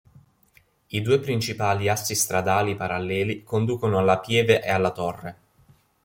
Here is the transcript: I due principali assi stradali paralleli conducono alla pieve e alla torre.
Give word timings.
I 0.87 1.01
due 1.03 1.19
principali 1.19 1.87
assi 1.87 2.15
stradali 2.15 2.75
paralleli 2.75 3.43
conducono 3.43 3.99
alla 3.99 4.17
pieve 4.19 4.59
e 4.63 4.69
alla 4.71 4.89
torre. 4.89 5.37